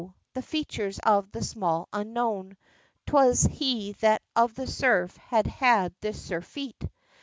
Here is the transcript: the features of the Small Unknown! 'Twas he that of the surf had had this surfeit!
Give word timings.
the 0.33 0.41
features 0.41 0.97
of 1.03 1.31
the 1.31 1.43
Small 1.43 1.87
Unknown! 1.93 2.57
'Twas 3.05 3.43
he 3.43 3.91
that 3.99 4.23
of 4.35 4.55
the 4.55 4.65
surf 4.65 5.15
had 5.17 5.45
had 5.45 5.93
this 6.01 6.19
surfeit! 6.19 6.89